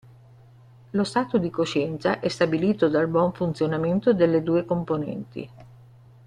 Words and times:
Lo 0.93 1.03
stato 1.03 1.37
di 1.37 1.51
coscienza 1.51 2.19
è 2.21 2.27
stabilito 2.27 2.89
dal 2.89 3.07
buon 3.07 3.33
funzionamento 3.33 4.15
delle 4.15 4.41
due 4.41 4.65
componenti. 4.65 5.49